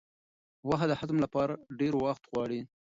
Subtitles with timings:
[0.67, 2.61] غوښه د هضم لپاره ډېر وخت غواړي.